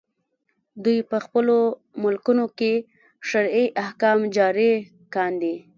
دوی 0.83 0.99
په 1.09 1.17
خپلو 1.25 1.57
ملکونو 2.03 2.45
کې 2.57 2.73
شرعي 3.29 3.65
احکام 3.83 4.19
جاري 4.35 4.71
کاندي. 5.13 5.55